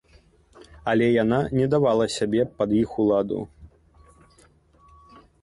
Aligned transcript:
Але 0.93 1.09
яна 1.23 1.37
не 1.57 1.67
давала 1.73 2.07
сябе 2.15 2.41
пад 2.63 2.69
іх 2.81 2.97
уладу. 3.05 3.43